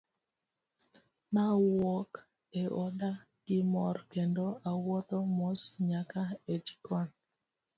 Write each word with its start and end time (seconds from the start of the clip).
Nawuok 1.33 2.11
e 2.61 2.63
oda 2.85 3.11
gi 3.45 3.59
mor 3.73 3.95
kendo 4.13 4.45
awuotho 4.69 5.17
mos 5.37 5.61
nyaka 5.89 6.21
e 6.53 6.55
jikon. 6.65 7.07